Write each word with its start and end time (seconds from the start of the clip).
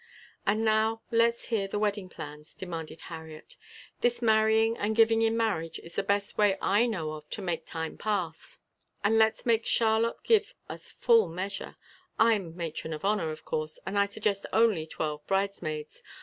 "And 0.47 0.65
now 0.65 1.03
let's 1.11 1.49
hear 1.49 1.67
the 1.67 1.77
wedding 1.77 2.09
plans," 2.09 2.55
demanded 2.55 3.01
Harriet. 3.01 3.55
"This 3.99 4.19
marrying 4.19 4.75
and 4.75 4.95
giving 4.95 5.21
in 5.21 5.37
marriage 5.37 5.77
is 5.77 5.93
the 5.93 6.01
best 6.01 6.39
way 6.39 6.57
I 6.59 6.87
know 6.87 7.11
of 7.11 7.29
to 7.29 7.41
make 7.43 7.67
time 7.67 7.99
pass, 7.99 8.61
and 9.03 9.19
let's 9.19 9.45
make 9.45 9.63
Charlotte 9.67 10.23
give 10.23 10.55
us 10.67 10.89
full 10.89 11.27
measure. 11.29 11.77
I'm 12.17 12.57
matron 12.57 12.93
of 12.93 13.05
honor, 13.05 13.29
of 13.29 13.45
course, 13.45 13.77
and 13.85 13.95
I 13.95 14.07
suggest 14.07 14.47
only 14.51 14.87
twelve 14.87 15.27
bridesmaids. 15.27 16.01